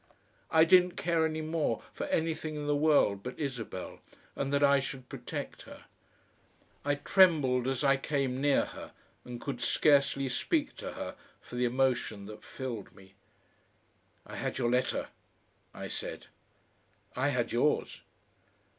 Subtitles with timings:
[0.49, 3.99] I didn't care any more for anything in the world but Isabel,
[4.35, 5.85] and that I should protect her.
[6.83, 8.93] I trembled as I came near her,
[9.23, 13.13] and could scarcely speak to her for the emotion that filled me....
[14.25, 15.09] "I had your letter,"
[15.71, 16.25] I said.
[17.15, 18.01] "I had yours."